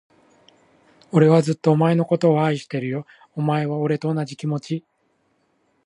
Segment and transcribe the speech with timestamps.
[1.11, 3.05] 俺はずっと、お前のことを愛してるよ。
[3.35, 4.83] お前は、俺と同じ気持ち？